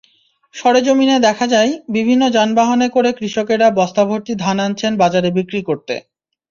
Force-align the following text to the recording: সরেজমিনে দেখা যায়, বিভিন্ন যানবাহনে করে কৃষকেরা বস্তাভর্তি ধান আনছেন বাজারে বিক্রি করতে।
সরেজমিনে 0.53 1.15
দেখা 1.19 1.45
যায়, 1.47 1.71
বিভিন্ন 1.89 2.23
যানবাহনে 2.29 2.87
করে 2.89 3.09
কৃষকেরা 3.13 3.67
বস্তাভর্তি 3.79 4.33
ধান 4.43 4.57
আনছেন 4.59 4.91
বাজারে 4.97 5.29
বিক্রি 5.37 5.59
করতে। 5.63 5.95